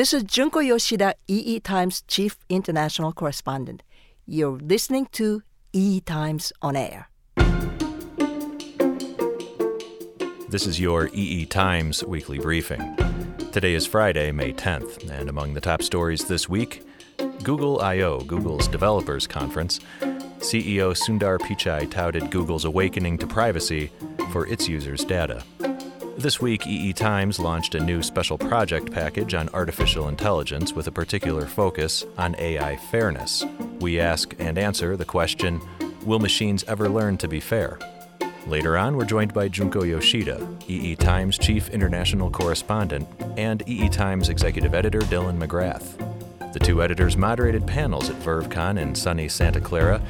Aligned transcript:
This 0.00 0.14
is 0.14 0.22
Junko 0.22 0.60
Yoshida, 0.60 1.14
EE 1.28 1.60
Times 1.60 2.02
Chief 2.08 2.38
International 2.48 3.12
Correspondent. 3.12 3.82
You're 4.24 4.58
listening 4.58 5.08
to 5.12 5.42
EE 5.74 6.00
Times 6.00 6.54
on 6.62 6.74
Air. 6.74 7.10
This 10.48 10.66
is 10.66 10.80
your 10.80 11.10
EE 11.12 11.44
Times 11.44 12.02
weekly 12.02 12.38
briefing. 12.38 12.96
Today 13.52 13.74
is 13.74 13.86
Friday, 13.86 14.32
May 14.32 14.54
10th, 14.54 15.06
and 15.10 15.28
among 15.28 15.52
the 15.52 15.60
top 15.60 15.82
stories 15.82 16.24
this 16.24 16.48
week 16.48 16.82
Google 17.42 17.82
I/O, 17.82 18.20
Google's 18.20 18.68
developers 18.68 19.26
conference. 19.26 19.80
CEO 20.38 20.94
Sundar 20.94 21.38
Pichai 21.38 21.90
touted 21.90 22.30
Google's 22.30 22.64
awakening 22.64 23.18
to 23.18 23.26
privacy 23.26 23.92
for 24.32 24.46
its 24.46 24.66
users' 24.66 25.04
data. 25.04 25.44
This 26.20 26.38
week, 26.38 26.66
EE 26.66 26.92
Times 26.92 27.40
launched 27.40 27.74
a 27.74 27.80
new 27.80 28.02
special 28.02 28.36
project 28.36 28.92
package 28.92 29.32
on 29.32 29.48
artificial 29.54 30.08
intelligence 30.08 30.74
with 30.74 30.86
a 30.86 30.92
particular 30.92 31.46
focus 31.46 32.04
on 32.18 32.36
AI 32.38 32.76
fairness. 32.76 33.42
We 33.80 34.00
ask 34.00 34.34
and 34.38 34.58
answer 34.58 34.98
the 34.98 35.06
question 35.06 35.62
Will 36.04 36.18
machines 36.18 36.62
ever 36.64 36.90
learn 36.90 37.16
to 37.16 37.26
be 37.26 37.40
fair? 37.40 37.78
Later 38.46 38.76
on, 38.76 38.98
we're 38.98 39.06
joined 39.06 39.32
by 39.32 39.48
Junko 39.48 39.82
Yoshida, 39.82 40.46
EE 40.68 40.94
Times 40.96 41.38
Chief 41.38 41.70
International 41.70 42.30
Correspondent, 42.30 43.08
and 43.38 43.66
EE 43.66 43.88
Times 43.88 44.28
Executive 44.28 44.74
Editor 44.74 45.00
Dylan 45.00 45.42
McGrath. 45.42 46.52
The 46.52 46.60
two 46.60 46.82
editors 46.82 47.16
moderated 47.16 47.66
panels 47.66 48.10
at 48.10 48.16
VerveCon 48.16 48.78
in 48.78 48.94
sunny 48.94 49.26
Santa 49.26 49.60
Clara. 49.62 50.02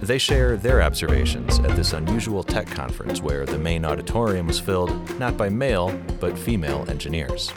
They 0.00 0.18
share 0.18 0.56
their 0.56 0.80
observations 0.82 1.58
at 1.58 1.76
this 1.76 1.92
unusual 1.92 2.42
tech 2.42 2.66
conference 2.66 3.20
where 3.20 3.44
the 3.44 3.58
main 3.58 3.84
auditorium 3.84 4.46
was 4.46 4.60
filled 4.60 5.18
not 5.18 5.36
by 5.36 5.48
male, 5.48 5.98
but 6.20 6.38
female 6.38 6.86
engineers. 6.88 7.52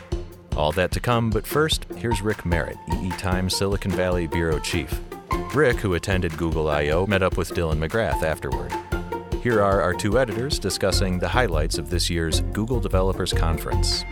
All 0.58 0.72
that 0.74 0.92
to 0.92 1.00
come, 1.00 1.30
but 1.30 1.48
first, 1.48 1.86
here's 1.96 2.22
Rick 2.22 2.46
Merritt, 2.46 2.78
EE 3.02 3.10
Times 3.12 3.56
Silicon 3.56 3.92
Valley 3.92 4.28
Bureau 4.28 4.60
Chief. 4.60 5.00
Rick, 5.54 5.78
who 5.78 5.94
attended 5.94 6.38
Google 6.38 6.70
I/O, 6.70 7.06
met 7.06 7.24
up 7.24 7.38
with 7.38 7.52
Dylan 7.52 7.78
McGrath 7.78 8.24
afterward. 8.24 8.72
Here 9.42 9.62
are 9.62 9.82
our 9.82 9.94
two 9.94 10.20
editors 10.20 10.60
discussing 10.60 11.20
the 11.20 11.30
highlights 11.30 11.78
of 11.78 11.90
this 11.90 12.10
year's 12.10 12.42
Google 12.54 12.80
Developers 12.80 13.34
Conference. 13.34 14.04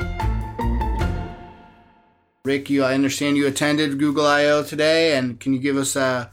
Rick, 2.46 2.70
you 2.70 2.84
I 2.84 2.94
understand 2.94 3.38
you 3.38 3.48
attended 3.48 4.00
Google 4.00 4.26
I/O 4.26 4.64
today, 4.64 5.18
and 5.18 5.40
can 5.40 5.54
you 5.54 5.60
give 5.60 5.78
us 5.78 5.96
a 5.96 6.32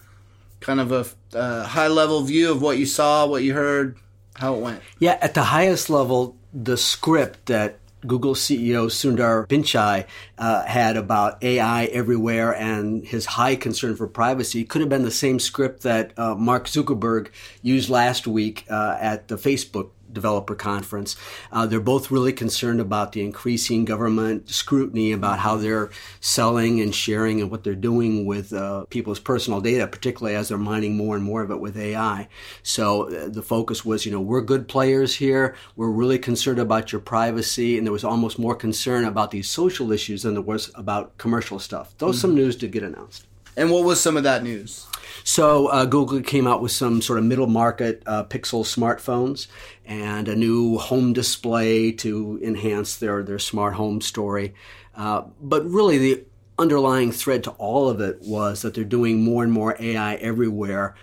kind 0.67 0.81
of 0.81 0.91
a, 0.91 1.07
a 1.39 1.63
high 1.63 1.87
level 1.87 2.23
view 2.23 2.51
of 2.51 2.61
what 2.61 2.77
you 2.77 2.87
saw, 2.87 3.25
what 3.25 3.45
you 3.45 3.55
heard, 3.55 3.97
how 4.35 4.57
it 4.57 4.61
went? 4.61 4.83
Yeah, 4.99 5.17
at 5.23 5.35
the 5.35 5.45
highest 5.45 5.89
level, 5.89 6.37
the 6.53 6.77
script 6.77 7.47
that 7.47 7.79
Google 8.05 8.35
CEO 8.35 8.87
Sundar 8.87 9.47
Pichai 9.47 10.07
uh, 10.39 10.65
had 10.65 10.97
about 10.97 11.43
AI 11.43 11.85
everywhere 11.87 12.53
and 12.55 13.07
his 13.07 13.27
high 13.27 13.55
concern 13.55 13.95
for 13.95 14.09
privacy 14.09 14.65
could 14.65 14.81
have 14.81 14.91
been 14.91 15.05
the 15.05 15.11
same 15.11 15.39
script 15.39 15.85
that 15.85 16.13
uh, 16.19 16.35
Mark 16.35 16.67
Zuckerberg 16.67 17.29
used 17.63 17.89
last 17.89 18.27
week 18.27 18.65
uh, 18.69 18.99
at 19.01 19.29
the 19.29 19.37
Facebook 19.37 19.91
developer 20.13 20.55
conference. 20.55 21.17
Uh, 21.53 21.67
they're 21.67 21.81
both 21.81 22.11
really 22.11 22.33
concerned 22.33 22.81
about 22.81 23.13
the 23.13 23.23
increasing 23.23 23.85
government 23.85 24.49
scrutiny 24.49 25.13
about 25.13 25.39
how 25.39 25.57
they're 25.57 25.91
selling 26.21 26.81
and 26.81 26.95
sharing 26.95 27.41
and 27.41 27.51
what 27.51 27.65
they're 27.65 27.75
doing 27.75 28.25
with 28.25 28.53
uh, 28.53 28.85
people's 28.87 29.21
personal 29.21 29.61
data, 29.61 29.87
particularly 29.87 30.37
as 30.37 30.49
they're 30.49 30.59
mining 30.59 30.97
more 30.97 31.17
and 31.17 31.25
more 31.25 31.43
of 31.43 31.51
it 31.51 31.61
with 31.61 31.77
AI. 31.77 32.29
So 32.63 33.11
uh, 33.11 33.29
the 33.29 33.43
focus 33.43 33.85
was, 33.85 34.07
you 34.07 34.13
know, 34.13 34.21
we're 34.21 34.41
good 34.41 34.69
players 34.69 35.15
here. 35.15 35.55
We're 35.77 35.91
really 35.91 36.19
concerned 36.19 36.59
about 36.59 36.93
your 36.93 37.01
privacy, 37.01 37.79
and 37.79 37.87
there 37.87 37.93
was 37.93 38.05
almost 38.05 38.39
more 38.39 38.55
concern 38.55 39.05
about 39.05 39.31
these 39.31 39.49
social 39.49 39.93
issues 39.93 40.23
than 40.23 40.35
there 40.35 40.43
was 40.43 40.71
about 40.75 41.17
commercial 41.19 41.59
stuff. 41.59 41.95
Though 41.99 42.09
mm-hmm. 42.09 42.17
some 42.17 42.35
news 42.35 42.57
did 42.57 42.73
get 42.73 42.83
announced. 42.83 43.27
And 43.57 43.71
what 43.71 43.85
was 43.85 44.01
some 44.01 44.17
of 44.17 44.23
that 44.25 44.43
news? 44.43 44.87
So 45.25 45.67
uh, 45.69 45.87
Google 45.87 46.21
came 46.21 46.47
out 46.47 46.63
with 46.63 46.73
some 46.73 47.03
sort 47.03 47.19
of 47.19 47.25
middle 47.25 47.47
market 47.47 48.03
uh, 48.07 48.25
Pixel 48.25 48.65
smartphones 48.65 49.49
and 49.85 50.29
a 50.29 50.37
new 50.37 50.79
home 50.79 51.13
display 51.13 51.91
to 51.93 52.39
enhance 52.43 52.97
their 52.97 53.23
their 53.23 53.39
smart 53.39 53.75
home 53.75 54.01
story. 54.01 54.55
Uh, 54.95 55.23
but 55.41 55.65
really, 55.67 55.99
the 55.99 56.25
underlying 56.59 57.13
thread 57.13 57.45
to 57.45 57.51
all 57.53 57.89
of 57.89 58.01
it 58.01 58.21
was 58.23 58.63
that 58.63 58.75
they're 58.75 58.85
doing 58.85 59.23
more 59.23 59.43
and 59.43 59.53
more 59.53 59.77
AI 59.79 60.15
everywhere, 60.17 60.95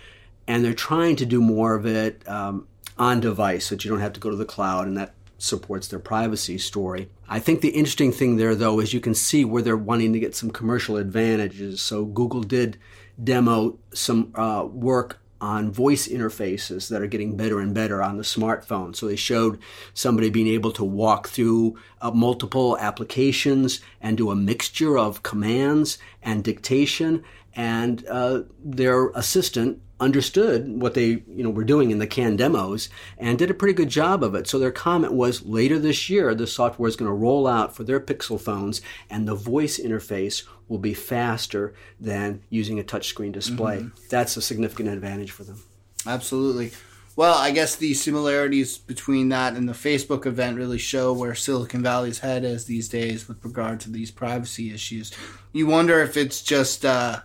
and 0.47 0.63
they're 0.63 0.73
trying 0.73 1.15
to 1.17 1.25
do 1.25 1.41
more 1.41 1.75
of 1.75 1.85
it 1.85 2.27
um, 2.27 2.67
on 2.97 3.19
device, 3.19 3.65
so 3.65 3.75
that 3.75 3.83
you 3.83 3.91
don't 3.91 3.99
have 3.99 4.13
to 4.13 4.19
go 4.19 4.29
to 4.29 4.35
the 4.35 4.45
cloud, 4.45 4.87
and 4.87 4.97
that 4.97 5.13
supports 5.37 5.87
their 5.87 5.99
privacy 5.99 6.57
story. 6.57 7.09
I 7.27 7.39
think 7.39 7.61
the 7.61 7.69
interesting 7.69 8.11
thing 8.11 8.37
there, 8.37 8.55
though, 8.55 8.79
is 8.79 8.93
you 8.93 8.99
can 8.99 9.15
see 9.15 9.43
where 9.43 9.61
they're 9.61 9.75
wanting 9.77 10.13
to 10.13 10.19
get 10.19 10.35
some 10.35 10.51
commercial 10.51 10.97
advantages. 10.97 11.81
So 11.81 12.05
Google 12.05 12.43
did 12.43 12.77
demo 13.21 13.77
some 13.93 14.31
uh, 14.35 14.65
work 14.65 15.19
on 15.43 15.69
voice 15.69 16.07
interfaces 16.07 16.87
that 16.87 17.01
are 17.01 17.07
getting 17.07 17.35
better 17.35 17.59
and 17.59 17.73
better 17.73 18.01
on 18.01 18.15
the 18.15 18.23
smartphone. 18.23 18.95
So 18.95 19.07
they 19.07 19.17
showed 19.17 19.59
somebody 19.93 20.29
being 20.29 20.47
able 20.47 20.71
to 20.71 20.85
walk 20.85 21.27
through 21.27 21.77
uh, 21.99 22.11
multiple 22.11 22.77
applications 22.79 23.81
and 23.99 24.17
do 24.17 24.31
a 24.31 24.35
mixture 24.35 24.97
of 24.97 25.21
commands 25.21 25.97
and 26.21 26.45
dictation. 26.45 27.25
And 27.55 28.05
uh, 28.07 28.43
their 28.63 29.09
assistant 29.09 29.81
understood 30.03 30.81
what 30.81 30.93
they 30.93 31.23
you 31.27 31.43
know 31.43 31.49
were 31.49 31.63
doing 31.63 31.91
in 31.91 31.99
the 31.99 32.07
can 32.07 32.35
demos 32.35 32.89
and 33.17 33.39
did 33.39 33.49
a 33.49 33.53
pretty 33.53 33.73
good 33.73 33.89
job 33.89 34.23
of 34.23 34.35
it. 34.35 34.47
So 34.47 34.59
their 34.59 34.71
comment 34.71 35.13
was 35.13 35.45
later 35.45 35.79
this 35.79 36.09
year 36.09 36.35
the 36.35 36.47
software 36.47 36.89
is 36.89 36.95
going 36.95 37.09
to 37.09 37.15
roll 37.15 37.47
out 37.47 37.75
for 37.75 37.83
their 37.83 37.99
Pixel 37.99 38.39
phones 38.39 38.81
and 39.09 39.27
the 39.27 39.35
voice 39.35 39.79
interface 39.79 40.43
will 40.67 40.79
be 40.79 40.93
faster 40.93 41.73
than 41.99 42.41
using 42.49 42.79
a 42.79 42.83
touchscreen 42.83 43.31
display. 43.31 43.77
Mm-hmm. 43.77 44.07
That's 44.09 44.37
a 44.37 44.41
significant 44.41 44.89
advantage 44.89 45.31
for 45.31 45.43
them. 45.43 45.63
Absolutely. 46.05 46.71
Well, 47.15 47.37
I 47.37 47.51
guess 47.51 47.75
the 47.75 47.93
similarities 47.93 48.79
between 48.79 49.29
that 49.29 49.55
and 49.55 49.69
the 49.69 49.73
Facebook 49.73 50.25
event 50.25 50.57
really 50.57 50.79
show 50.79 51.13
where 51.13 51.35
Silicon 51.35 51.83
Valley's 51.83 52.19
head 52.19 52.43
is 52.43 52.65
these 52.65 52.89
days 52.89 53.27
with 53.27 53.43
regard 53.45 53.79
to 53.81 53.91
these 53.91 54.09
privacy 54.09 54.73
issues. 54.73 55.11
You 55.51 55.67
wonder 55.67 56.01
if 56.01 56.17
it's 56.17 56.41
just 56.41 56.83
uh, 56.83 57.19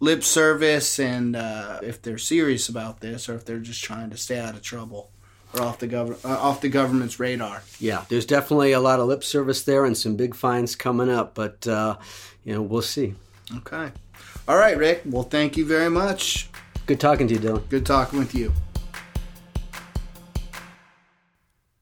lip 0.00 0.22
service 0.22 0.98
and 0.98 1.34
uh, 1.34 1.80
if 1.82 2.00
they're 2.00 2.18
serious 2.18 2.68
about 2.68 3.00
this 3.00 3.28
or 3.28 3.34
if 3.34 3.44
they're 3.44 3.58
just 3.58 3.82
trying 3.82 4.10
to 4.10 4.16
stay 4.16 4.38
out 4.38 4.54
of 4.54 4.62
trouble 4.62 5.10
or 5.54 5.62
off 5.62 5.78
the 5.78 5.88
gov- 5.88 6.24
uh, 6.24 6.38
off 6.38 6.60
the 6.60 6.68
government's 6.68 7.18
radar. 7.18 7.62
Yeah, 7.78 8.04
there's 8.08 8.26
definitely 8.26 8.72
a 8.72 8.80
lot 8.80 9.00
of 9.00 9.08
lip 9.08 9.24
service 9.24 9.62
there 9.62 9.84
and 9.84 9.96
some 9.96 10.16
big 10.16 10.34
fines 10.34 10.76
coming 10.76 11.10
up, 11.10 11.34
but 11.34 11.66
uh, 11.66 11.96
you 12.44 12.54
know 12.54 12.62
we'll 12.62 12.82
see. 12.82 13.14
Okay, 13.56 13.90
all 14.46 14.56
right, 14.56 14.76
Rick. 14.76 15.02
Well, 15.06 15.24
thank 15.24 15.56
you 15.56 15.64
very 15.64 15.90
much. 15.90 16.48
Good 16.86 17.00
talking 17.00 17.28
to 17.28 17.34
you, 17.34 17.40
Dylan. 17.40 17.68
Good 17.68 17.86
talking 17.86 18.18
with 18.18 18.34
you. 18.34 18.52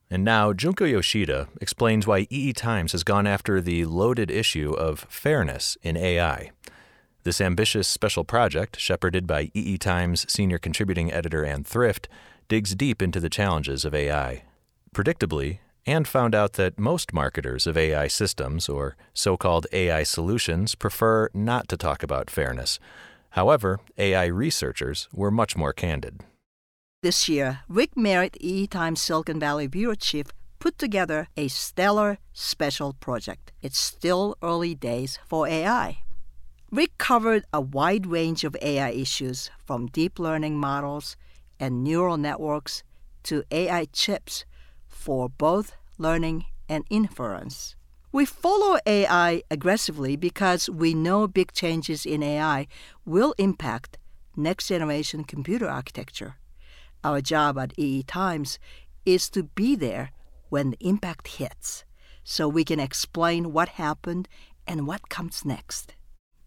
And 0.09 0.25
now, 0.25 0.53
Junko 0.53 0.85
Yoshida 0.85 1.49
explains 1.61 2.07
why 2.07 2.29
EE 2.31 2.53
Times 2.53 2.93
has 2.93 3.03
gone 3.03 3.27
after 3.27 3.61
the 3.61 3.85
loaded 3.87 4.31
issue 4.31 4.73
of 4.73 5.01
fairness 5.09 5.77
in 5.83 5.97
AI. 5.97 6.53
This 7.27 7.41
ambitious 7.41 7.89
special 7.89 8.23
project, 8.23 8.79
shepherded 8.79 9.27
by 9.27 9.51
EE 9.53 9.79
Times 9.79 10.25
senior 10.33 10.59
contributing 10.59 11.13
editor 11.13 11.45
Ann 11.45 11.65
Thryft, 11.65 12.07
digs 12.47 12.77
deep 12.77 13.03
into 13.03 13.19
the 13.19 13.29
challenges 13.29 13.85
of 13.85 13.97
AI. 13.97 14.45
Predictably, 14.95 15.59
Ann 15.87 16.05
found 16.05 16.37
out 16.37 16.53
that 16.53 16.79
most 16.79 17.13
marketers 17.13 17.67
of 17.67 17.77
AI 17.77 18.07
systems, 18.07 18.69
or 18.69 18.97
so 19.13 19.37
called 19.37 19.67
AI 19.73 20.05
solutions, 20.05 20.77
prefer 20.77 21.29
not 21.35 21.67
to 21.67 21.77
talk 21.77 22.05
about 22.05 22.31
fairness. 22.31 22.79
However, 23.31 23.81
AI 23.99 24.27
researchers 24.27 25.09
were 25.13 25.33
much 25.33 25.57
more 25.57 25.73
candid. 25.73 26.21
This 27.03 27.29
year, 27.29 27.63
Rick 27.69 27.97
Merritt, 27.97 28.37
EE 28.41 28.69
Times 28.69 29.01
Silicon 29.01 29.41
Valley 29.41 29.67
Bureau 29.67 29.97
Chief, 29.97 30.27
put 30.61 30.79
together 30.79 31.27
a 31.37 31.49
stellar 31.49 32.19
special 32.33 32.93
project. 32.93 33.51
It's 33.63 33.81
still 33.81 34.37
early 34.43 34.77
days 34.77 35.19
for 35.27 35.49
AI. 35.49 36.06
Rick 36.73 36.99
covered 36.99 37.45
a 37.53 37.61
wide 37.61 38.07
range 38.07 38.43
of 38.43 38.57
AI 38.61 38.91
issues 38.91 39.51
from 39.65 39.87
deep 39.87 40.19
learning 40.19 40.59
models 40.59 41.17
and 41.61 41.85
neural 41.85 42.17
networks 42.17 42.83
to 43.23 43.45
AI 43.53 43.87
chips 43.93 44.45
for 44.89 45.29
both 45.29 45.77
learning 45.97 46.47
and 46.69 46.85
inference. 46.91 47.77
We 48.11 48.25
follow 48.25 48.79
AI 48.85 49.43
aggressively 49.49 50.17
because 50.17 50.69
we 50.69 50.93
know 50.93 51.29
big 51.29 51.53
changes 51.53 52.05
in 52.05 52.23
AI 52.23 52.67
will 53.05 53.33
impact 53.39 53.99
next 54.35 54.67
generation 54.67 55.23
computer 55.23 55.69
architecture. 55.69 56.35
Our 57.05 57.21
job 57.21 57.59
at 57.59 57.79
EE 57.79 58.03
Times 58.03 58.59
is 59.05 59.31
to 59.31 59.45
be 59.45 59.77
there 59.77 60.11
when 60.49 60.71
the 60.71 60.79
impact 60.81 61.29
hits 61.29 61.85
so 62.25 62.49
we 62.49 62.65
can 62.65 62.81
explain 62.81 63.53
what 63.53 63.69
happened 63.71 64.29
and 64.67 64.85
what 64.89 65.09
comes 65.09 65.45
next. 65.45 65.95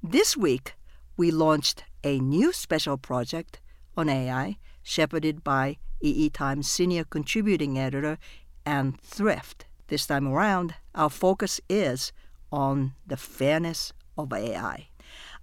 This 0.04 0.38
week, 0.38 0.76
we 1.18 1.30
launched 1.30 1.84
a 2.06 2.22
new 2.22 2.54
special 2.54 2.98
project 2.98 3.60
on 3.98 4.08
AI 4.08 4.58
shepherded 4.82 5.44
by 5.44 5.78
EE 6.00 6.30
Times 6.30 6.72
senior 6.72 7.04
contributing 7.04 7.78
editor 7.78 8.18
Ann 8.66 8.94
Thryft. 9.06 9.66
This 9.88 10.08
time 10.08 10.26
around, 10.26 10.76
our 10.96 11.10
focus 11.10 11.60
is 11.68 12.14
on 12.50 12.94
the 13.06 13.18
fairness 13.18 13.92
of 14.18 14.32
AI. 14.32 14.88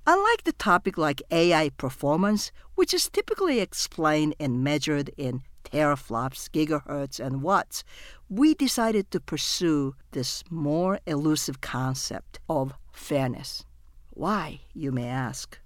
Unlike 0.06 0.44
the 0.44 0.54
topic 0.54 0.96
like 0.96 1.20
AI 1.30 1.68
performance, 1.76 2.50
which 2.76 2.94
is 2.94 3.10
typically 3.10 3.60
explained 3.60 4.34
and 4.40 4.64
measured 4.64 5.10
in 5.18 5.42
teraflops, 5.64 6.48
gigahertz, 6.48 7.20
and 7.20 7.42
watts, 7.42 7.84
we 8.30 8.54
decided 8.54 9.10
to 9.10 9.20
pursue 9.20 9.94
this 10.12 10.42
more 10.48 10.98
elusive 11.06 11.60
concept 11.60 12.38
of 12.48 12.72
fairness. 12.90 13.66
Why, 14.16 14.60
you 14.72 14.92
may 14.92 15.08
ask? 15.08 15.58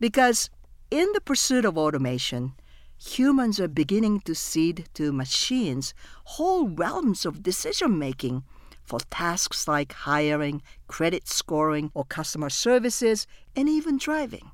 Because 0.00 0.50
in 0.90 1.08
the 1.14 1.20
pursuit 1.20 1.64
of 1.64 1.78
automation, 1.78 2.54
humans 2.98 3.60
are 3.60 3.68
beginning 3.68 4.22
to 4.22 4.34
cede 4.34 4.88
to 4.94 5.12
machines 5.12 5.94
whole 6.24 6.68
realms 6.68 7.24
of 7.24 7.44
decision 7.44 7.96
making 7.96 8.42
for 8.82 8.98
tasks 9.08 9.68
like 9.68 9.92
hiring, 9.92 10.62
credit 10.88 11.28
scoring, 11.28 11.92
or 11.94 12.04
customer 12.04 12.50
services, 12.50 13.28
and 13.54 13.68
even 13.68 13.98
driving. 13.98 14.50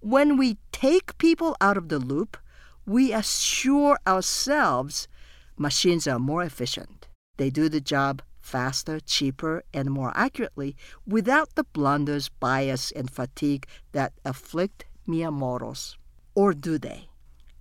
When 0.00 0.36
we 0.36 0.58
take 0.70 1.16
people 1.16 1.56
out 1.62 1.78
of 1.78 1.88
the 1.88 1.98
loop, 1.98 2.36
we 2.84 3.10
assure 3.14 3.98
ourselves 4.06 5.08
machines 5.56 6.06
are 6.06 6.18
more 6.18 6.42
efficient. 6.42 7.08
They 7.38 7.48
do 7.48 7.70
the 7.70 7.80
job 7.80 8.20
faster, 8.50 8.98
cheaper, 8.98 9.62
and 9.72 9.90
more 9.90 10.12
accurately 10.16 10.74
without 11.06 11.54
the 11.54 11.62
blunders, 11.62 12.28
bias, 12.28 12.90
and 12.90 13.08
fatigue 13.08 13.64
that 13.92 14.12
afflict 14.24 14.84
mortals. 15.06 15.96
Or 16.34 16.52
do 16.52 16.78
they? 16.78 17.08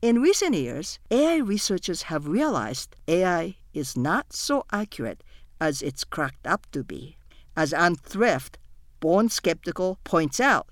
In 0.01 0.21
recent 0.21 0.56
years, 0.56 1.00
AI 1.12 1.38
researchers 1.38 2.03
have 2.03 2.27
realized 2.27 2.95
AI 3.07 3.57
is 3.74 3.97
not 3.97 4.33
so 4.33 4.65
accurate 4.71 5.24
as 5.59 5.81
it's 5.81 6.03
cracked 6.03 6.47
up 6.47 6.65
to 6.71 6.83
be. 6.83 7.18
As 7.56 7.74
Ann 7.74 7.95
Thryft, 7.95 8.56
born 9.00 9.30
skeptical, 9.30 10.00
points 10.03 10.39
out, 10.39 10.68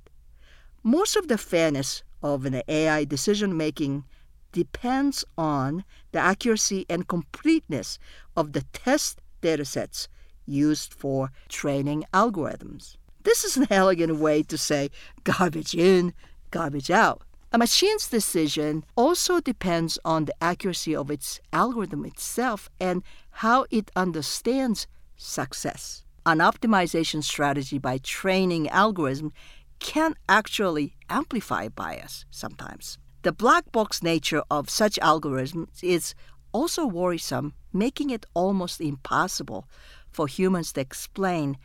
most 0.84 1.16
of 1.16 1.28
the 1.28 1.38
fairness 1.38 2.04
of 2.24 2.46
an 2.46 2.62
AI 2.68 3.04
decision 3.06 3.56
making 3.56 4.06
depends 4.52 5.26
on 5.38 5.84
the 6.12 6.20
accuracy 6.20 6.86
and 6.90 7.08
completeness 7.08 8.00
of 8.36 8.54
the 8.54 8.64
test 8.74 9.22
datasets 9.42 10.08
used 10.46 10.94
for 10.94 11.32
training 11.50 12.06
algorithms. 12.14 12.96
This 13.24 13.44
is 13.44 13.58
an 13.58 13.68
elegant 13.72 14.18
way 14.18 14.44
to 14.44 14.58
say 14.58 14.90
garbage 15.24 15.76
in, 15.76 16.14
garbage 16.52 16.90
out. 16.90 17.24
A 17.52 17.58
machine's 17.58 18.08
decision 18.08 18.84
also 18.96 19.40
depends 19.40 19.98
on 20.04 20.26
the 20.26 20.36
accuracy 20.44 20.96
of 20.96 21.10
its 21.10 21.40
algorithm 21.54 22.06
itself 22.06 22.70
and 22.80 23.04
how 23.32 23.66
it 23.72 23.90
understands 23.96 24.86
success. 25.16 26.04
An 26.26 26.40
optimization 26.40 27.24
strategy 27.24 27.78
by 27.78 28.00
training 28.00 28.68
algorithm 28.68 29.32
can 29.80 30.16
actually 30.28 30.96
amplify 31.10 31.70
bias 31.70 32.26
sometimes. 32.30 32.98
The 33.22 33.32
black 33.32 33.72
box 33.72 34.04
nature 34.04 34.44
of 34.52 34.70
such 34.70 35.00
algorithms 35.02 35.82
is 35.82 36.14
also 36.58 36.88
worrisome, 36.88 37.54
making 37.72 38.10
it 38.10 38.26
almost 38.34 38.82
impossible 38.82 39.68
for 40.10 40.26
humans 40.26 40.74
to 40.74 40.82
explain 40.82 41.56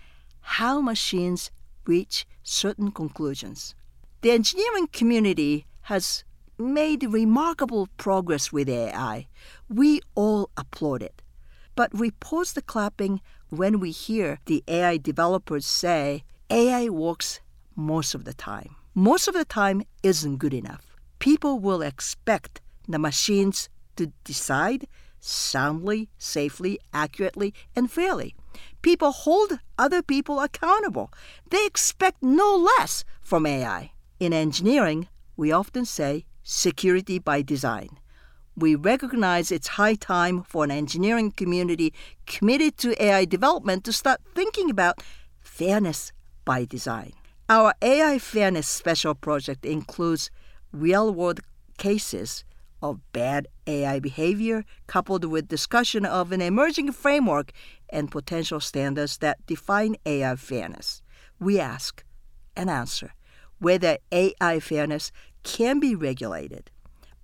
how 0.58 0.82
machines 0.82 1.50
reach 1.86 2.26
certain 2.42 2.90
conclusions. 2.90 3.74
The 4.20 4.32
engineering 4.32 4.88
community 4.92 5.64
has 5.92 6.24
made 6.58 7.02
remarkable 7.04 7.88
progress 7.96 8.52
with 8.52 8.68
AI. 8.68 9.28
We 9.70 10.00
all 10.14 10.50
applaud 10.58 11.02
it. 11.02 11.22
But 11.74 11.94
we 11.94 12.10
pause 12.10 12.52
the 12.52 12.60
clapping 12.60 13.22
when 13.48 13.80
we 13.80 13.92
hear 13.92 14.40
the 14.44 14.62
AI 14.68 14.98
developers 14.98 15.64
say 15.64 16.22
AI 16.50 16.90
works 16.90 17.40
most 17.74 18.14
of 18.14 18.24
the 18.26 18.34
time. 18.34 18.76
Most 18.94 19.26
of 19.26 19.32
the 19.32 19.46
time 19.46 19.82
isn't 20.02 20.36
good 20.36 20.52
enough. 20.52 20.84
People 21.18 21.58
will 21.58 21.80
expect 21.80 22.60
the 22.86 22.98
machines 22.98 23.70
to 24.02 24.12
decide 24.24 24.86
soundly, 25.20 26.08
safely, 26.18 26.78
accurately, 26.92 27.54
and 27.76 27.90
fairly. 27.90 28.34
People 28.82 29.12
hold 29.12 29.60
other 29.78 30.02
people 30.02 30.40
accountable. 30.40 31.10
They 31.48 31.64
expect 31.64 32.22
no 32.22 32.56
less 32.56 33.04
from 33.20 33.46
AI. 33.46 33.92
In 34.18 34.32
engineering, 34.32 35.08
we 35.36 35.52
often 35.52 35.84
say 35.84 36.24
security 36.42 37.18
by 37.18 37.42
design. 37.42 37.90
We 38.56 38.74
recognize 38.74 39.50
it's 39.50 39.78
high 39.78 39.94
time 39.94 40.42
for 40.42 40.64
an 40.64 40.70
engineering 40.70 41.30
community 41.30 41.94
committed 42.26 42.76
to 42.78 43.02
AI 43.02 43.24
development 43.24 43.84
to 43.84 43.92
start 43.92 44.20
thinking 44.34 44.68
about 44.68 45.02
fairness 45.40 46.12
by 46.44 46.64
design. 46.64 47.12
Our 47.48 47.72
AI 47.80 48.18
Fairness 48.18 48.68
Special 48.68 49.14
Project 49.14 49.64
includes 49.64 50.30
real 50.72 51.14
world 51.14 51.40
cases 51.78 52.44
of 52.82 53.00
bad 53.12 53.46
AI 53.66 53.98
behavior 54.00 54.64
coupled 54.86 55.24
with 55.24 55.48
discussion 55.48 56.04
of 56.04 56.32
an 56.32 56.40
emerging 56.40 56.92
framework 56.92 57.52
and 57.88 58.10
potential 58.10 58.60
standards 58.60 59.18
that 59.18 59.44
define 59.46 59.96
AI 60.06 60.36
fairness. 60.36 61.02
We 61.38 61.58
ask 61.60 62.04
and 62.56 62.70
answer 62.70 63.14
whether 63.58 63.98
AI 64.10 64.60
fairness 64.60 65.12
can 65.44 65.78
be 65.80 65.94
regulated. 65.94 66.70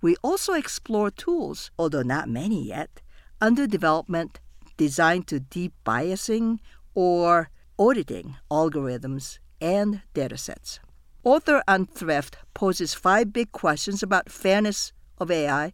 We 0.01 0.15
also 0.23 0.53
explore 0.53 1.11
tools, 1.11 1.71
although 1.77 2.01
not 2.01 2.29
many 2.29 2.63
yet, 2.63 3.01
under 3.41 3.67
development 3.67 4.39
designed 4.77 5.27
to 5.27 5.39
deep 5.41 5.73
biasing 5.85 6.59
or 6.95 7.49
auditing 7.77 8.37
algorithms 8.49 9.39
and 9.59 10.01
datasets. 10.13 10.79
Author 11.23 11.61
Ann 11.67 11.85
Thryft 11.85 12.35
poses 12.53 12.93
five 12.93 13.33
big 13.33 13.51
questions 13.51 14.01
about 14.01 14.31
fairness 14.31 14.93
of 15.17 15.29
AI 15.29 15.73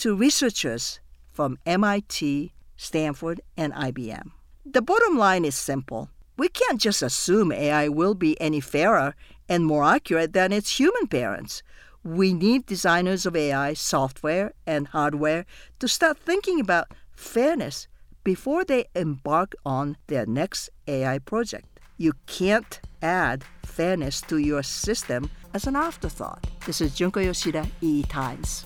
to 0.00 0.16
researchers 0.16 0.98
from 1.30 1.58
MIT, 1.66 2.52
Stanford, 2.74 3.42
and 3.54 3.74
IBM. 3.74 4.30
The 4.64 4.80
bottom 4.80 5.18
line 5.18 5.44
is 5.44 5.54
simple. 5.54 6.08
We 6.38 6.48
can't 6.48 6.80
just 6.80 7.02
assume 7.02 7.52
AI 7.52 7.88
will 7.88 8.14
be 8.14 8.40
any 8.40 8.60
fairer 8.60 9.14
and 9.46 9.66
more 9.66 9.84
accurate 9.84 10.32
than 10.32 10.52
its 10.52 10.80
human 10.80 11.06
parents. 11.06 11.62
We 12.02 12.32
need 12.32 12.64
designers 12.64 13.26
of 13.26 13.36
AI 13.36 13.74
software 13.74 14.54
and 14.66 14.88
hardware 14.88 15.44
to 15.80 15.86
start 15.86 16.16
thinking 16.16 16.60
about 16.60 16.94
fairness 17.12 17.86
before 18.24 18.64
they 18.64 18.86
embark 18.94 19.54
on 19.66 19.98
their 20.06 20.24
next 20.24 20.70
AI 20.88 21.18
project. 21.18 21.78
You 21.98 22.14
can't 22.24 22.80
add 23.02 23.44
fairness 23.66 24.22
to 24.22 24.38
your 24.38 24.62
system 24.62 25.28
as 25.52 25.66
an 25.66 25.76
afterthought. 25.76 26.46
This 26.64 26.80
is 26.80 26.94
Junko 26.94 27.20
Yoshida, 27.20 27.66
E 27.82 28.02
Times. 28.04 28.64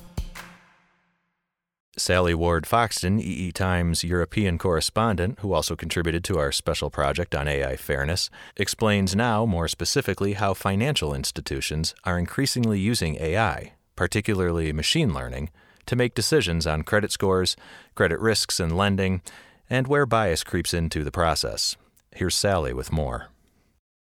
Sally 1.97 2.35
Ward 2.35 2.65
Foxton, 2.65 3.21
EE 3.21 3.53
Times 3.53 4.03
European 4.03 4.59
correspondent, 4.59 5.39
who 5.41 5.53
also 5.53 5.77
contributed 5.77 6.25
to 6.25 6.39
our 6.39 6.51
special 6.51 6.91
project 6.91 7.37
on 7.37 7.47
AI 7.47 7.77
fairness, 7.77 8.31
explains 8.57 9.15
now 9.15 9.47
more 9.47 9.69
specifically 9.69 10.33
how 10.33 10.55
financial 10.55 11.15
institutions 11.15 11.95
are 12.03 12.19
increasingly 12.19 12.81
using 12.81 13.17
AI, 13.21 13.75
particularly 13.95 14.73
machine 14.73 15.15
learning, 15.15 15.51
to 15.87 15.95
make 15.95 16.15
decisions 16.15 16.67
on 16.67 16.83
credit 16.83 17.13
scores, 17.13 17.57
credit 17.95 18.19
risks 18.19 18.59
and 18.59 18.77
lending, 18.77 19.23
and 19.71 19.87
where 19.87 20.05
bias 20.05 20.43
creeps 20.43 20.75
into 20.75 21.05
the 21.05 21.13
process. 21.13 21.77
Here's 22.13 22.35
Sally 22.35 22.73
with 22.73 22.91
more. 22.91 23.29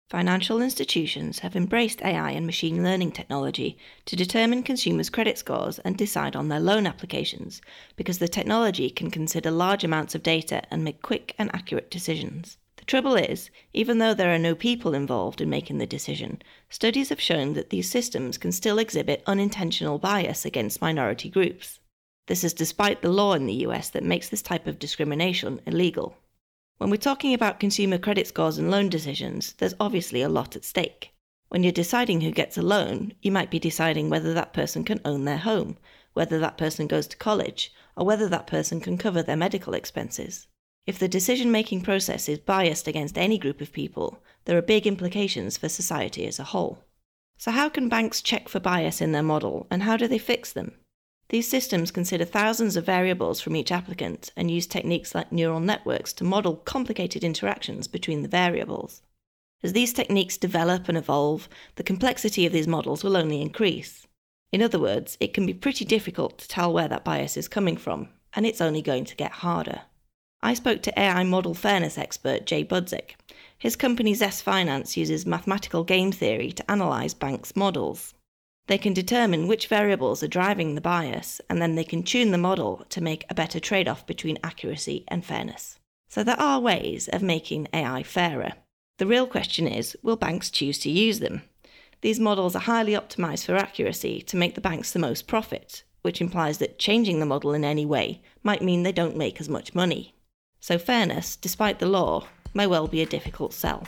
Financial 0.10 0.60
institutions 0.60 1.38
have 1.40 1.56
embraced 1.56 2.02
AI 2.02 2.32
and 2.32 2.44
machine 2.48 2.82
learning 2.82 3.12
technology 3.12 3.78
to 4.06 4.16
determine 4.16 4.64
consumers' 4.64 5.08
credit 5.08 5.38
scores 5.38 5.78
and 5.78 5.96
decide 5.96 6.36
on 6.36 6.48
their 6.48 6.60
loan 6.60 6.88
applications 6.88 7.62
because 7.96 8.18
the 8.18 8.28
technology 8.28 8.90
can 8.90 9.12
consider 9.12 9.52
large 9.52 9.84
amounts 9.84 10.16
of 10.16 10.24
data 10.24 10.64
and 10.72 10.84
make 10.84 11.04
quick 11.04 11.36
and 11.38 11.54
accurate 11.54 11.92
decisions. 11.92 12.58
The 12.78 12.86
trouble 12.86 13.14
is, 13.14 13.52
even 13.72 14.00
though 14.00 14.16
there 14.16 14.34
are 14.34 14.40
no 14.40 14.56
people 14.56 14.96
involved 14.96 15.42
in 15.42 15.50
making 15.52 15.78
the 15.78 15.86
decision, 15.86 16.42
studies 16.72 17.10
have 17.10 17.22
shown 17.22 17.54
that 17.54 17.70
these 17.70 17.88
systems 17.88 18.40
can 18.40 18.52
still 18.52 18.80
exhibit 18.80 19.22
unintentional 19.28 20.00
bias 20.00 20.44
against 20.44 20.82
minority 20.82 21.30
groups. 21.30 21.82
This 22.26 22.44
is 22.44 22.56
despite 22.56 23.04
the 23.04 23.12
law 23.12 23.34
in 23.34 23.46
the 23.46 23.62
US 23.68 23.90
that 23.92 24.04
makes 24.04 24.28
this 24.28 24.42
type 24.42 24.66
of 24.66 24.80
discrimination 24.80 25.62
illegal. 25.68 26.18
When 26.80 26.90
we're 26.90 26.96
talking 26.96 27.34
about 27.34 27.60
consumer 27.60 27.98
credit 27.98 28.26
scores 28.26 28.58
and 28.58 28.72
loan 28.72 28.88
decisions, 28.88 29.52
there's 29.58 29.76
obviously 29.82 30.22
a 30.22 30.30
lot 30.30 30.56
at 30.56 30.64
stake. 30.64 31.14
When 31.50 31.62
you're 31.62 31.74
deciding 31.74 32.22
who 32.22 32.32
gets 32.32 32.58
a 32.58 32.62
loan, 32.62 33.12
you 33.22 33.34
might 33.34 33.52
be 33.52 33.60
deciding 33.60 34.10
whether 34.10 34.34
that 34.34 34.54
person 34.54 34.86
can 34.86 35.02
own 35.04 35.26
their 35.26 35.40
home, 35.40 35.78
whether 36.14 36.40
that 36.40 36.58
person 36.58 36.88
goes 36.88 37.06
to 37.08 37.18
college, 37.18 37.74
or 37.98 38.06
whether 38.06 38.30
that 38.30 38.48
person 38.48 38.80
can 38.80 38.98
cover 38.98 39.22
their 39.22 39.36
medical 39.36 39.74
expenses. 39.74 40.48
If 40.88 40.98
the 40.98 41.10
decision 41.10 41.52
making 41.52 41.82
process 41.82 42.30
is 42.30 42.40
biased 42.40 42.88
against 42.88 43.18
any 43.18 43.38
group 43.38 43.60
of 43.60 43.74
people, 43.74 44.24
there 44.46 44.58
are 44.58 44.62
big 44.62 44.88
implications 44.88 45.58
for 45.58 45.68
society 45.68 46.26
as 46.28 46.40
a 46.40 46.46
whole. 46.46 46.86
So, 47.38 47.52
how 47.52 47.68
can 47.68 47.90
banks 47.90 48.22
check 48.22 48.48
for 48.48 48.62
bias 48.62 49.02
in 49.02 49.12
their 49.12 49.22
model, 49.22 49.68
and 49.70 49.84
how 49.84 49.98
do 49.98 50.08
they 50.08 50.18
fix 50.18 50.54
them? 50.54 50.79
These 51.30 51.48
systems 51.48 51.92
consider 51.92 52.26
thousands 52.26 52.76
of 52.76 52.86
variables 52.86 53.40
from 53.40 53.56
each 53.56 53.72
applicant 53.72 54.32
and 54.36 54.50
use 54.50 54.66
techniques 54.66 55.14
like 55.14 55.32
neural 55.32 55.60
networks 55.60 56.12
to 56.14 56.24
model 56.24 56.56
complicated 56.56 57.24
interactions 57.24 57.88
between 57.88 58.24
the 58.24 58.28
variables. 58.28 59.04
As 59.62 59.74
these 59.74 59.94
techniques 59.94 60.38
develop 60.38 60.90
and 60.90 60.98
evolve, 60.98 61.48
the 61.76 61.84
complexity 61.84 62.48
of 62.48 62.54
these 62.54 62.68
models 62.68 63.04
will 63.04 63.16
only 63.16 63.42
increase. 63.42 64.08
In 64.52 64.64
other 64.64 64.80
words, 64.80 65.18
it 65.20 65.34
can 65.34 65.46
be 65.46 65.54
pretty 65.54 65.86
difficult 65.86 66.40
to 66.40 66.48
tell 66.48 66.74
where 66.74 66.88
that 66.88 67.06
bias 67.06 67.38
is 67.38 67.48
coming 67.48 67.78
from, 67.78 68.10
and 68.34 68.46
it's 68.46 68.62
only 68.62 68.82
going 68.82 69.06
to 69.06 69.16
get 69.16 69.32
harder. 69.32 69.82
I 70.42 70.56
spoke 70.56 70.82
to 70.84 71.00
AI 71.00 71.24
model 71.26 71.54
fairness 71.54 71.98
expert 71.98 72.48
Jay 72.48 72.64
Budzik. 72.64 73.12
His 73.58 73.76
company 73.76 74.16
Zest 74.16 74.42
Finance 74.42 74.98
uses 74.98 75.26
mathematical 75.26 75.84
game 75.84 76.12
theory 76.12 76.52
to 76.54 76.64
analyse 76.70 77.14
banks' 77.14 77.56
models. 77.56 78.16
They 78.70 78.78
can 78.78 78.94
determine 78.94 79.48
which 79.48 79.66
variables 79.66 80.22
are 80.22 80.28
driving 80.28 80.76
the 80.76 80.80
bias, 80.80 81.42
and 81.50 81.60
then 81.60 81.74
they 81.74 81.84
can 81.84 82.04
tune 82.04 82.30
the 82.30 82.38
model 82.38 82.86
to 82.90 83.02
make 83.02 83.26
a 83.28 83.34
better 83.34 83.60
trade 83.60 83.88
off 83.88 84.06
between 84.06 84.38
accuracy 84.44 85.06
and 85.08 85.26
fairness. 85.26 85.80
So 86.08 86.24
there 86.24 86.40
are 86.40 86.60
ways 86.60 87.08
of 87.08 87.24
making 87.24 87.68
AI 87.74 88.04
fairer. 88.04 88.54
The 89.00 89.08
real 89.08 89.26
question 89.26 89.68
is 89.68 89.98
will 90.04 90.18
banks 90.18 90.52
choose 90.52 90.78
to 90.82 90.92
use 90.92 91.20
them? 91.20 91.42
These 92.02 92.20
models 92.20 92.56
are 92.56 92.60
highly 92.60 92.92
optimized 92.94 93.48
for 93.48 93.56
accuracy 93.56 94.22
to 94.22 94.38
make 94.38 94.54
the 94.54 94.62
banks 94.62 94.92
the 94.92 95.00
most 95.00 95.26
profit, 95.26 95.84
which 96.04 96.22
implies 96.22 96.60
that 96.60 96.78
changing 96.78 97.20
the 97.20 97.26
model 97.26 97.56
in 97.56 97.66
any 97.66 97.88
way 97.88 98.22
might 98.44 98.62
mean 98.62 98.84
they 98.84 98.92
don't 98.92 99.18
make 99.18 99.42
as 99.42 99.50
much 99.50 99.74
money. 99.74 100.14
So, 100.60 100.78
fairness, 100.78 101.36
despite 101.36 101.80
the 101.80 101.88
law, 101.88 102.28
may 102.54 102.68
well 102.68 102.88
be 102.88 103.02
a 103.02 103.08
difficult 103.08 103.52
sell. 103.52 103.88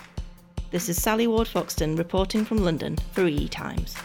This 0.71 0.89
is 0.89 1.00
Sally 1.00 1.27
Ward 1.27 1.47
Foxton 1.47 2.00
reporting 2.00 2.45
from 2.45 2.63
London 2.63 2.97
for 3.11 3.27
EE 3.27 3.47
Times. 3.47 3.95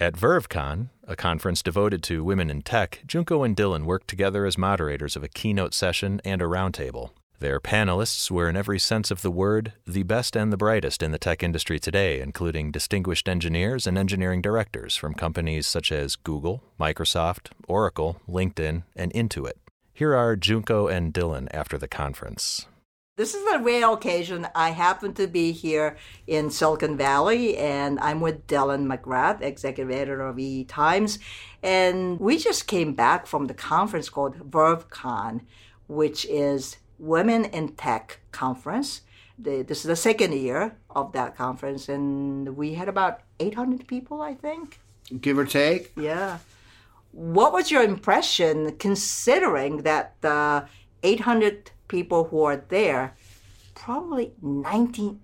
At 0.00 0.14
VerveCon, 0.14 0.90
a 1.08 1.16
conference 1.16 1.60
devoted 1.60 2.04
to 2.04 2.22
women 2.22 2.50
in 2.50 2.62
tech, 2.62 3.02
Junko 3.04 3.42
and 3.42 3.56
Dylan 3.56 3.84
worked 3.84 4.06
together 4.06 4.46
as 4.46 4.56
moderators 4.56 5.16
of 5.16 5.24
a 5.24 5.28
keynote 5.28 5.74
session 5.74 6.20
and 6.24 6.40
a 6.40 6.44
roundtable. 6.44 7.10
Their 7.40 7.58
panelists 7.58 8.30
were, 8.30 8.48
in 8.48 8.56
every 8.56 8.78
sense 8.78 9.10
of 9.10 9.22
the 9.22 9.30
word, 9.32 9.72
the 9.88 10.04
best 10.04 10.36
and 10.36 10.52
the 10.52 10.56
brightest 10.56 11.02
in 11.02 11.10
the 11.10 11.18
tech 11.18 11.42
industry 11.42 11.80
today, 11.80 12.20
including 12.20 12.70
distinguished 12.70 13.28
engineers 13.28 13.88
and 13.88 13.98
engineering 13.98 14.40
directors 14.40 14.94
from 14.94 15.14
companies 15.14 15.66
such 15.66 15.90
as 15.90 16.14
Google, 16.14 16.62
Microsoft, 16.78 17.48
Oracle, 17.66 18.20
LinkedIn, 18.28 18.84
and 18.94 19.12
Intuit. 19.14 19.54
Here 19.92 20.14
are 20.14 20.36
Junko 20.36 20.86
and 20.86 21.12
Dylan 21.12 21.48
after 21.50 21.76
the 21.76 21.88
conference. 21.88 22.68
This 23.18 23.34
is 23.34 23.44
a 23.52 23.58
rare 23.58 23.92
occasion. 23.92 24.46
I 24.54 24.70
happen 24.70 25.12
to 25.14 25.26
be 25.26 25.50
here 25.50 25.96
in 26.28 26.50
Silicon 26.50 26.96
Valley, 26.96 27.56
and 27.56 27.98
I'm 27.98 28.20
with 28.20 28.46
Dylan 28.46 28.86
McGrath, 28.86 29.42
executive 29.42 29.92
editor 29.92 30.24
of 30.24 30.38
EE 30.38 30.62
Times. 30.62 31.18
And 31.60 32.20
we 32.20 32.38
just 32.38 32.68
came 32.68 32.94
back 32.94 33.26
from 33.26 33.48
the 33.48 33.54
conference 33.54 34.08
called 34.08 34.38
VerveCon, 34.48 35.40
which 35.88 36.26
is 36.26 36.76
Women 37.00 37.46
in 37.46 37.70
Tech 37.70 38.20
Conference. 38.30 39.00
The, 39.36 39.62
this 39.62 39.78
is 39.78 39.88
the 39.88 39.96
second 39.96 40.34
year 40.34 40.76
of 40.88 41.10
that 41.10 41.36
conference, 41.36 41.88
and 41.88 42.56
we 42.56 42.74
had 42.74 42.88
about 42.88 43.22
800 43.40 43.88
people, 43.88 44.22
I 44.22 44.34
think. 44.34 44.78
Give 45.20 45.38
or 45.38 45.44
take. 45.44 45.90
Yeah. 45.96 46.38
What 47.10 47.52
was 47.52 47.72
your 47.72 47.82
impression 47.82 48.76
considering 48.76 49.78
that 49.78 50.14
uh, 50.22 50.60
the 50.60 50.68
800 51.02 51.72
people 51.88 52.24
who 52.24 52.42
are 52.42 52.62
there, 52.68 53.14
probably 53.74 54.32
99% 54.42 55.18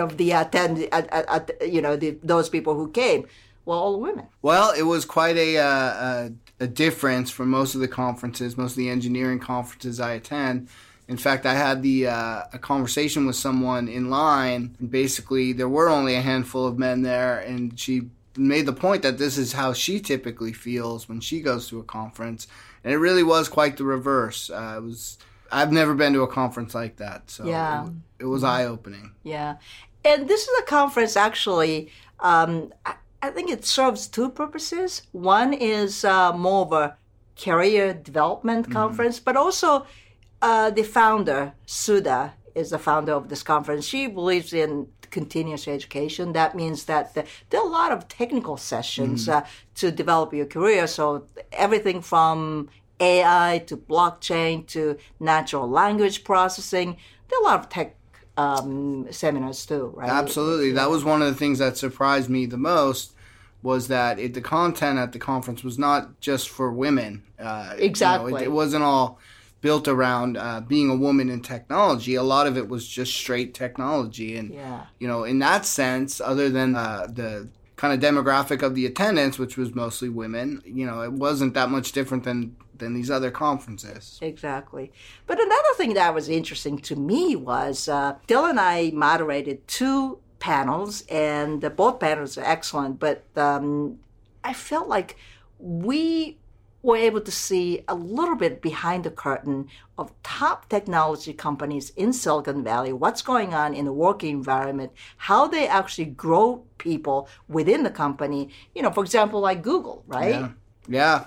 of 0.00 0.16
the 0.16 0.32
attend, 0.32 0.88
uh, 0.92 1.02
uh, 1.10 1.40
you 1.64 1.82
know, 1.82 1.96
the, 1.96 2.18
those 2.22 2.48
people 2.48 2.74
who 2.74 2.90
came 2.90 3.26
were 3.64 3.74
all 3.74 4.00
women. 4.00 4.26
Well, 4.40 4.72
it 4.72 4.82
was 4.82 5.04
quite 5.04 5.36
a, 5.36 5.58
uh, 5.58 5.68
a, 5.68 6.32
a 6.60 6.66
difference 6.66 7.30
from 7.30 7.50
most 7.50 7.74
of 7.74 7.80
the 7.80 7.88
conferences, 7.88 8.56
most 8.56 8.72
of 8.72 8.78
the 8.78 8.88
engineering 8.88 9.38
conferences 9.38 10.00
I 10.00 10.12
attend. 10.12 10.68
In 11.08 11.16
fact, 11.16 11.46
I 11.46 11.54
had 11.54 11.82
the 11.82 12.06
uh, 12.06 12.44
a 12.52 12.58
conversation 12.58 13.26
with 13.26 13.36
someone 13.36 13.88
in 13.88 14.08
line. 14.08 14.76
And 14.78 14.90
basically, 14.90 15.52
there 15.52 15.68
were 15.68 15.88
only 15.88 16.14
a 16.14 16.22
handful 16.22 16.66
of 16.66 16.78
men 16.78 17.02
there, 17.02 17.38
and 17.38 17.78
she 17.78 18.10
made 18.36 18.66
the 18.66 18.72
point 18.72 19.02
that 19.02 19.18
this 19.18 19.36
is 19.36 19.52
how 19.52 19.72
she 19.72 20.00
typically 20.00 20.52
feels 20.52 21.08
when 21.08 21.20
she 21.20 21.40
goes 21.40 21.68
to 21.68 21.78
a 21.78 21.84
conference, 21.84 22.46
and 22.82 22.92
it 22.92 22.98
really 22.98 23.22
was 23.22 23.48
quite 23.48 23.76
the 23.76 23.84
reverse. 23.84 24.48
Uh, 24.48 24.74
it 24.78 24.82
was 24.82 25.18
I've 25.52 25.70
never 25.70 25.94
been 25.94 26.14
to 26.14 26.22
a 26.22 26.28
conference 26.28 26.74
like 26.74 26.96
that, 26.96 27.30
so 27.30 27.44
yeah. 27.44 27.84
it, 27.84 27.92
it 28.20 28.24
was 28.24 28.42
eye 28.42 28.64
opening. 28.64 29.12
Yeah, 29.22 29.56
and 30.04 30.26
this 30.28 30.42
is 30.42 30.60
a 30.60 30.64
conference 30.64 31.16
actually. 31.16 31.90
Um, 32.20 32.72
I, 32.86 32.94
I, 33.20 33.30
think 33.30 33.50
it 33.50 33.64
serves 33.64 34.06
two 34.06 34.30
purposes. 34.30 35.02
One 35.12 35.52
is 35.52 36.04
uh, 36.04 36.32
more 36.32 36.64
of 36.64 36.72
a 36.72 36.96
career 37.36 37.92
development 37.92 38.64
mm-hmm. 38.64 38.72
conference, 38.72 39.16
mm-hmm. 39.16 39.24
but 39.24 39.36
also 39.36 39.86
uh, 40.40 40.70
the 40.70 40.84
founder 40.84 41.52
Sudha 41.66 42.34
is 42.54 42.70
the 42.70 42.78
founder 42.78 43.12
of 43.12 43.28
this 43.28 43.42
conference. 43.42 43.84
She 43.84 44.06
believes 44.06 44.52
in 44.52 44.88
continuous 45.10 45.68
education. 45.68 46.32
That 46.32 46.56
means 46.56 46.84
that 46.84 47.14
the, 47.14 47.24
there 47.50 47.60
are 47.60 47.66
a 47.66 47.70
lot 47.70 47.92
of 47.92 48.08
technical 48.08 48.56
sessions 48.56 49.26
mm-hmm. 49.26 49.44
uh, 49.44 49.48
to 49.76 49.90
develop 49.90 50.32
your 50.32 50.46
career. 50.46 50.86
So 50.86 51.26
everything 51.52 52.00
from 52.00 52.68
AI 53.02 53.64
to 53.66 53.76
blockchain 53.76 54.66
to 54.68 54.96
natural 55.18 55.68
language 55.68 56.22
processing. 56.22 56.96
There 57.28 57.38
are 57.38 57.42
a 57.42 57.44
lot 57.44 57.60
of 57.60 57.68
tech 57.68 57.96
um, 58.36 59.08
seminars 59.10 59.66
too, 59.66 59.92
right? 59.94 60.08
Absolutely. 60.08 60.72
That 60.72 60.88
was 60.88 61.04
one 61.04 61.20
of 61.20 61.28
the 61.28 61.34
things 61.34 61.58
that 61.58 61.76
surprised 61.76 62.30
me 62.30 62.46
the 62.46 62.56
most 62.56 63.12
was 63.62 63.88
that 63.88 64.18
it, 64.18 64.34
the 64.34 64.40
content 64.40 64.98
at 64.98 65.12
the 65.12 65.18
conference 65.18 65.62
was 65.62 65.78
not 65.78 66.20
just 66.20 66.48
for 66.48 66.72
women. 66.72 67.22
Uh, 67.38 67.74
exactly. 67.76 68.32
You 68.32 68.38
know, 68.38 68.42
it, 68.42 68.46
it, 68.46 68.52
wasn't 68.52 68.84
all 68.84 69.18
built 69.60 69.86
around 69.86 70.36
uh, 70.36 70.60
being 70.60 70.90
a 70.90 70.96
woman 70.96 71.28
in 71.28 71.40
technology. 71.40 72.14
A 72.14 72.22
lot 72.22 72.46
of 72.46 72.56
it 72.56 72.68
was 72.68 72.86
just 72.86 73.14
straight 73.14 73.54
technology, 73.54 74.36
and 74.36 74.52
yeah. 74.52 74.86
you 74.98 75.06
know, 75.06 75.24
in 75.24 75.38
that 75.38 75.64
sense, 75.64 76.20
other 76.20 76.48
than 76.50 76.74
uh, 76.74 77.06
the 77.08 77.48
kind 77.76 77.94
of 77.94 78.14
demographic 78.14 78.62
of 78.62 78.74
the 78.74 78.86
attendance, 78.86 79.38
which 79.38 79.56
was 79.56 79.74
mostly 79.74 80.08
women, 80.08 80.62
you 80.64 80.84
know, 80.84 81.02
it 81.02 81.12
wasn't 81.12 81.54
that 81.54 81.70
much 81.70 81.92
different 81.92 82.24
than 82.24 82.56
than 82.82 82.94
these 82.94 83.10
other 83.10 83.30
conferences. 83.30 84.18
Exactly. 84.20 84.92
But 85.26 85.38
another 85.40 85.74
thing 85.76 85.94
that 85.94 86.14
was 86.14 86.28
interesting 86.28 86.78
to 86.78 86.96
me 86.96 87.36
was 87.36 87.88
uh, 87.88 88.16
Dylan 88.26 88.50
and 88.50 88.60
I 88.60 88.90
moderated 88.92 89.66
two 89.68 90.18
panels, 90.40 91.04
and 91.08 91.60
both 91.76 92.00
panels 92.00 92.36
are 92.36 92.44
excellent. 92.44 92.98
But 92.98 93.24
um, 93.36 94.00
I 94.42 94.52
felt 94.52 94.88
like 94.88 95.16
we 95.58 96.38
were 96.82 96.96
able 96.96 97.20
to 97.20 97.30
see 97.30 97.84
a 97.86 97.94
little 97.94 98.34
bit 98.34 98.60
behind 98.60 99.04
the 99.04 99.10
curtain 99.10 99.68
of 99.96 100.12
top 100.24 100.68
technology 100.68 101.32
companies 101.32 101.90
in 101.90 102.12
Silicon 102.12 102.64
Valley, 102.64 102.92
what's 102.92 103.22
going 103.22 103.54
on 103.54 103.72
in 103.72 103.84
the 103.84 103.92
working 103.92 104.32
environment, 104.34 104.90
how 105.16 105.46
they 105.46 105.68
actually 105.68 106.06
grow 106.06 106.64
people 106.78 107.28
within 107.46 107.84
the 107.84 107.90
company. 107.90 108.48
You 108.74 108.82
know, 108.82 108.90
for 108.90 109.04
example, 109.04 109.38
like 109.38 109.62
Google, 109.62 110.02
right? 110.08 110.34
Yeah. 110.34 110.48
yeah. 110.88 111.24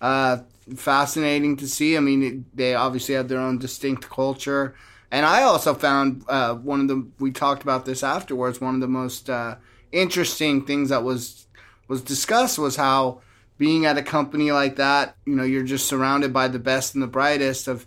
Uh, 0.00 0.38
fascinating 0.76 1.56
to 1.58 1.68
see. 1.68 1.96
I 1.96 2.00
mean, 2.00 2.22
it, 2.22 2.56
they 2.56 2.74
obviously 2.74 3.14
have 3.14 3.28
their 3.28 3.40
own 3.40 3.58
distinct 3.58 4.08
culture. 4.08 4.74
And 5.10 5.24
I 5.24 5.42
also 5.42 5.74
found 5.74 6.24
uh, 6.28 6.54
one 6.54 6.80
of 6.80 6.88
the, 6.88 7.06
we 7.18 7.30
talked 7.30 7.62
about 7.62 7.86
this 7.86 8.02
afterwards, 8.02 8.60
one 8.60 8.74
of 8.74 8.80
the 8.80 8.88
most 8.88 9.30
uh, 9.30 9.56
interesting 9.92 10.64
things 10.66 10.90
that 10.90 11.02
was 11.02 11.46
was 11.88 12.02
discussed 12.02 12.58
was 12.58 12.76
how 12.76 13.22
being 13.56 13.86
at 13.86 13.98
a 13.98 14.02
company 14.02 14.52
like 14.52 14.76
that, 14.76 15.16
you 15.24 15.34
know, 15.34 15.42
you're 15.42 15.62
just 15.62 15.88
surrounded 15.88 16.32
by 16.32 16.46
the 16.46 16.58
best 16.58 16.94
and 16.94 17.02
the 17.02 17.08
brightest 17.08 17.66
of 17.66 17.84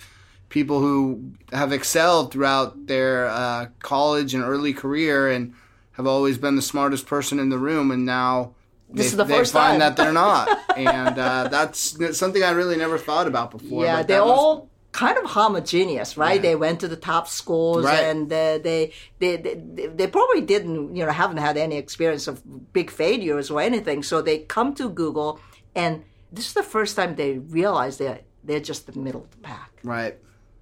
people 0.49 0.79
who 0.79 1.31
have 1.53 1.71
excelled 1.71 2.31
throughout 2.31 2.87
their 2.87 3.27
uh, 3.27 3.67
college 3.79 4.33
and 4.33 4.43
early 4.43 4.73
career 4.73 5.29
and 5.29 5.53
have 5.93 6.07
always 6.07 6.37
been 6.37 6.55
the 6.55 6.61
smartest 6.61 7.05
person 7.05 7.39
in 7.39 7.49
the 7.49 7.57
room. 7.57 7.89
And 7.91 8.05
now 8.05 8.53
this 8.93 9.07
they, 9.07 9.11
is 9.11 9.17
the 9.17 9.23
they 9.23 9.37
first 9.37 9.53
find 9.53 9.73
time. 9.73 9.79
that 9.79 9.95
they're 9.97 10.13
not, 10.13 10.49
and 10.77 11.17
uh, 11.17 11.47
that's 11.49 12.17
something 12.17 12.43
I 12.43 12.51
really 12.51 12.77
never 12.77 12.97
thought 12.97 13.27
about 13.27 13.51
before. 13.51 13.85
Yeah, 13.85 14.03
they're 14.03 14.21
all 14.21 14.69
kind 14.91 15.17
of 15.17 15.25
homogeneous, 15.25 16.17
right? 16.17 16.35
Yeah. 16.35 16.41
They 16.41 16.55
went 16.55 16.79
to 16.81 16.87
the 16.87 16.95
top 16.95 17.27
schools, 17.27 17.85
right. 17.85 18.03
and 18.03 18.31
uh, 18.31 18.57
they, 18.59 18.91
they, 19.19 19.37
they 19.37 19.87
they 19.87 20.07
probably 20.07 20.41
didn't, 20.41 20.95
you 20.95 21.05
know, 21.05 21.11
haven't 21.11 21.37
had 21.37 21.57
any 21.57 21.77
experience 21.77 22.27
of 22.27 22.41
big 22.73 22.89
failures 22.91 23.49
or 23.49 23.61
anything. 23.61 24.03
So 24.03 24.21
they 24.21 24.39
come 24.39 24.75
to 24.75 24.89
Google, 24.89 25.39
and 25.75 26.03
this 26.31 26.47
is 26.47 26.53
the 26.53 26.63
first 26.63 26.95
time 26.95 27.15
they 27.15 27.37
realize 27.37 27.97
they're 27.97 28.21
they're 28.43 28.59
just 28.59 28.87
the 28.87 28.97
middle 28.99 29.23
of 29.23 29.31
the 29.31 29.37
pack. 29.37 29.71
Right. 29.83 30.17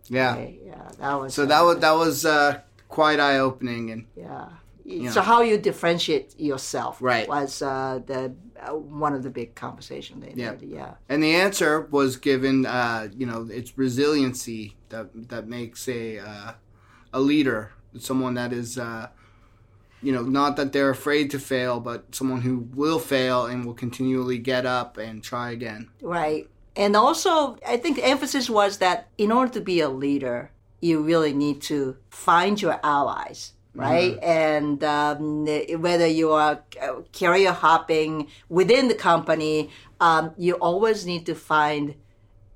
Yeah. 0.07 0.33
Okay, 0.33 0.59
yeah. 0.65 0.89
That 1.00 1.19
was 1.19 1.33
so. 1.33 1.45
That 1.45 1.62
was 1.62 1.79
that 1.79 1.91
was 1.93 2.25
uh, 2.25 2.59
quite 2.88 3.19
eye 3.19 3.39
opening, 3.39 3.91
and 3.91 4.05
yeah. 4.15 4.50
You 4.89 5.12
so 5.12 5.22
how 5.22 5.41
you 5.41 5.58
differentiate 5.60 6.39
yourself 6.39 6.98
right. 7.00 7.27
was 7.27 7.62
uh, 7.62 8.00
the 8.08 8.34
uh, 8.60 8.74
one 8.74 9.13
of 9.13 9.22
the 9.22 9.29
big 9.29 9.53
conversation 9.53 10.19
they 10.19 10.34
yeah. 10.36 10.55
Did. 10.55 10.69
yeah. 10.69 10.96
And 11.08 11.22
the 11.22 11.36
answer 11.36 11.81
was 11.81 12.17
given 12.17 12.65
uh, 12.65 13.10
you 13.15 13.27
know 13.27 13.48
it's 13.51 13.77
resiliency 13.77 14.75
that 14.89 15.10
that 15.29 15.48
makes 15.48 15.88
a 15.88 16.17
uh, 16.17 16.53
a 17.13 17.19
leader 17.19 17.72
someone 18.00 18.34
that 18.34 18.51
is 18.51 18.79
uh, 18.79 19.10
you 20.01 20.12
know 20.12 20.24
not 20.24 20.55
that 20.55 20.74
they're 20.74 20.89
afraid 20.89 21.29
to 21.31 21.39
fail 21.39 21.79
but 21.79 22.15
someone 22.15 22.41
who 22.41 22.67
will 22.74 23.00
fail 23.00 23.46
and 23.46 23.65
will 23.65 23.75
continually 23.75 24.39
get 24.39 24.65
up 24.65 24.98
and 24.98 25.24
try 25.24 25.51
again. 25.51 25.88
Right. 26.01 26.50
And 26.75 26.96
also 26.96 27.58
i 27.67 27.77
think 27.77 27.98
the 27.98 28.05
emphasis 28.05 28.50
was 28.50 28.77
that 28.77 29.10
in 29.17 29.31
order 29.31 29.51
to 29.53 29.62
be 29.62 29.81
a 29.81 29.89
leader 29.89 30.51
you 30.81 31.01
really 31.01 31.34
need 31.34 31.62
to 31.62 31.98
find 32.10 32.62
your 32.62 32.79
allies 32.84 33.53
right? 33.75 34.19
Mm-hmm. 34.19 34.23
And 34.23 34.83
um, 34.83 35.81
whether 35.81 36.07
you 36.07 36.31
are 36.31 36.63
career 37.13 37.51
hopping 37.51 38.27
within 38.49 38.88
the 38.88 38.95
company, 38.95 39.69
um, 39.99 40.31
you 40.38 40.55
always 40.55 41.05
need 41.05 41.25
to 41.27 41.35
find 41.35 41.95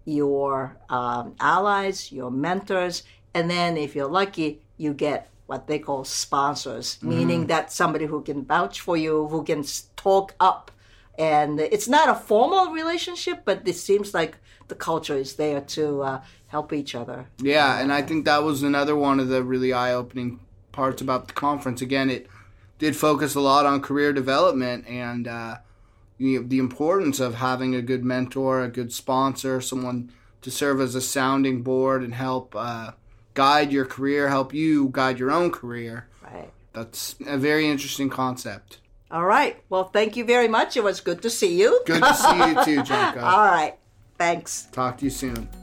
your 0.06 0.78
um, 0.90 1.36
allies, 1.40 2.12
your 2.12 2.32
mentors, 2.32 3.04
and 3.34 3.50
then 3.50 3.78
if 3.78 3.96
you're 3.96 4.10
lucky, 4.10 4.62
you 4.78 4.94
get 4.94 5.30
what 5.46 5.68
they 5.68 5.80
call 5.80 6.04
sponsors, 6.04 6.96
mm-hmm. 6.98 7.10
meaning 7.10 7.48
that 7.48 7.72
somebody 7.72 8.06
who 8.06 8.22
can 8.22 8.44
vouch 8.46 8.80
for 8.80 8.98
you, 8.98 9.28
who 9.28 9.44
can 9.44 9.64
talk 9.96 10.36
up. 10.40 10.72
And 11.18 11.60
it's 11.60 11.88
not 11.88 12.10
a 12.10 12.16
formal 12.16 12.72
relationship, 12.72 13.44
but 13.46 13.68
it 13.68 13.76
seems 13.76 14.14
like 14.14 14.38
the 14.68 14.76
culture 14.76 15.16
is 15.16 15.36
there 15.36 15.62
to 15.62 16.02
uh, 16.02 16.22
help 16.48 16.74
each 16.74 16.96
other. 16.96 17.28
Yeah, 17.40 17.80
and 17.80 17.94
I 17.94 18.02
think 18.02 18.26
that 18.26 18.44
was 18.44 18.64
another 18.64 18.96
one 18.96 19.20
of 19.20 19.28
the 19.28 19.44
really 19.44 19.74
eye 19.74 19.94
opening 19.94 20.40
parts 20.74 21.02
about 21.02 21.30
the 21.30 21.34
conference. 21.34 21.82
Again, 21.82 22.10
it 22.10 22.28
did 22.80 22.98
focus 22.98 23.34
a 23.36 23.40
lot 23.40 23.66
on 23.66 23.82
career 23.82 24.12
development 24.12 24.86
and 24.88 25.26
uh, 25.26 25.58
you 26.18 26.42
know, 26.42 26.48
the 26.48 26.60
importance 26.60 27.22
of 27.22 27.36
having 27.36 27.74
a 27.76 27.82
good 27.82 28.04
mentor, 28.04 28.62
a 28.62 28.68
good 28.68 28.92
sponsor, 28.92 29.62
someone 29.62 30.12
to 30.42 30.52
serve 30.52 30.82
as 30.82 30.96
a 30.96 31.02
sounding 31.02 31.62
board 31.62 32.04
and 32.04 32.14
help 32.14 32.54
uh, 32.56 32.92
guide 33.34 33.72
your 33.72 33.86
career, 33.86 34.28
help 34.28 34.54
you 34.54 34.90
guide 34.92 35.20
your 35.20 35.32
own 35.32 35.52
career. 35.52 36.08
Right. 36.22 36.52
That's 36.74 37.16
a 37.26 37.38
very 37.38 37.68
interesting 37.70 38.10
concept. 38.10 38.80
All 39.10 39.26
right. 39.26 39.62
Well, 39.70 39.86
thank 39.86 40.18
you 40.18 40.26
very 40.26 40.48
much. 40.48 40.76
It 40.76 40.84
was 40.84 41.00
good 41.00 41.22
to 41.22 41.30
see 41.30 41.60
you. 41.60 41.82
Good 41.86 42.02
to 42.02 42.14
see 42.16 42.38
you 42.38 42.66
too, 42.66 42.84
Junko. 42.90 43.22
All 43.22 43.46
right. 43.46 43.76
Thanks. 44.18 44.68
Talk 44.72 44.98
to 45.00 45.06
you 45.06 45.12
soon. 45.12 45.63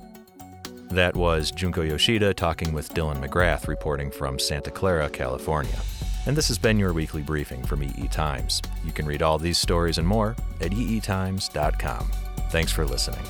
That 0.91 1.15
was 1.15 1.53
Junko 1.53 1.83
Yoshida 1.83 2.35
talking 2.35 2.73
with 2.73 2.93
Dylan 2.93 3.25
McGrath, 3.25 3.69
reporting 3.69 4.11
from 4.11 4.41
Santa 4.41 4.73
Clara, 4.73 5.09
California. 5.09 5.79
And 6.27 6.37
this 6.37 6.49
has 6.49 6.59
been 6.59 6.81
your 6.81 6.93
weekly 6.93 7.23
briefing 7.23 7.63
from 7.63 7.85
EE 7.85 8.09
Times. 8.09 8.61
You 8.85 8.91
can 8.91 9.07
read 9.07 9.23
all 9.23 9.39
these 9.39 9.57
stories 9.57 9.99
and 9.99 10.07
more 10.07 10.35
at 10.61 10.73
eetimes.com. 10.73 12.11
Thanks 12.51 12.73
for 12.73 12.85
listening. 12.85 13.23